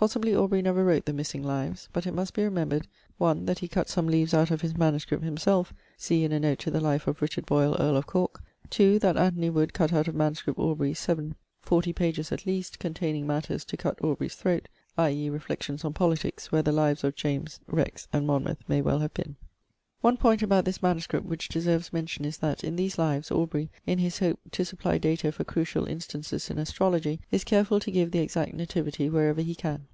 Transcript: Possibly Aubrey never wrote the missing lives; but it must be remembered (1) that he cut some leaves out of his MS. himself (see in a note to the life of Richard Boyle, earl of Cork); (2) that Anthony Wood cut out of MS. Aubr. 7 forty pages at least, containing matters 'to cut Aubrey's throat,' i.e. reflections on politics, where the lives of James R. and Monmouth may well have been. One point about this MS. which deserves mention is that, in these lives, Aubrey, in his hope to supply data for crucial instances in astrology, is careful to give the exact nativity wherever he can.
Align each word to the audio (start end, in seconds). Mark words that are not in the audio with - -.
Possibly 0.00 0.32
Aubrey 0.32 0.62
never 0.62 0.84
wrote 0.84 1.06
the 1.06 1.12
missing 1.12 1.42
lives; 1.42 1.88
but 1.92 2.06
it 2.06 2.14
must 2.14 2.32
be 2.32 2.44
remembered 2.44 2.86
(1) 3.16 3.46
that 3.46 3.58
he 3.58 3.66
cut 3.66 3.88
some 3.88 4.06
leaves 4.06 4.32
out 4.32 4.48
of 4.52 4.60
his 4.60 4.76
MS. 4.76 5.04
himself 5.10 5.74
(see 5.96 6.22
in 6.22 6.30
a 6.30 6.38
note 6.38 6.60
to 6.60 6.70
the 6.70 6.80
life 6.80 7.08
of 7.08 7.20
Richard 7.20 7.46
Boyle, 7.46 7.74
earl 7.80 7.96
of 7.96 8.06
Cork); 8.06 8.40
(2) 8.70 9.00
that 9.00 9.16
Anthony 9.16 9.50
Wood 9.50 9.72
cut 9.74 9.92
out 9.92 10.06
of 10.06 10.14
MS. 10.14 10.42
Aubr. 10.46 10.96
7 10.96 11.34
forty 11.60 11.92
pages 11.92 12.30
at 12.30 12.46
least, 12.46 12.78
containing 12.78 13.26
matters 13.26 13.64
'to 13.64 13.76
cut 13.76 13.98
Aubrey's 14.00 14.36
throat,' 14.36 14.68
i.e. 14.96 15.28
reflections 15.30 15.84
on 15.84 15.92
politics, 15.94 16.52
where 16.52 16.62
the 16.62 16.70
lives 16.70 17.02
of 17.02 17.16
James 17.16 17.58
R. 17.68 17.84
and 18.12 18.24
Monmouth 18.24 18.58
may 18.68 18.80
well 18.80 19.00
have 19.00 19.14
been. 19.14 19.34
One 20.00 20.16
point 20.16 20.42
about 20.42 20.64
this 20.64 20.80
MS. 20.80 21.08
which 21.24 21.48
deserves 21.48 21.92
mention 21.92 22.24
is 22.24 22.36
that, 22.36 22.62
in 22.62 22.76
these 22.76 22.98
lives, 22.98 23.32
Aubrey, 23.32 23.68
in 23.84 23.98
his 23.98 24.20
hope 24.20 24.38
to 24.52 24.64
supply 24.64 24.96
data 24.96 25.32
for 25.32 25.42
crucial 25.42 25.86
instances 25.86 26.50
in 26.50 26.58
astrology, 26.58 27.18
is 27.32 27.42
careful 27.42 27.80
to 27.80 27.90
give 27.90 28.12
the 28.12 28.20
exact 28.20 28.54
nativity 28.54 29.10
wherever 29.10 29.42
he 29.42 29.56
can. 29.56 29.88